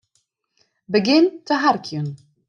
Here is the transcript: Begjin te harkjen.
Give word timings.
Begjin 0.91 1.25
te 1.45 1.53
harkjen. 1.65 2.07